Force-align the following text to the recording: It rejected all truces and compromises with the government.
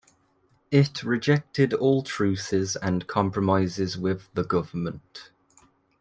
It 0.71 1.03
rejected 1.03 1.75
all 1.75 2.01
truces 2.01 2.75
and 2.75 3.05
compromises 3.05 3.99
with 3.99 4.33
the 4.33 4.43
government. 4.43 5.29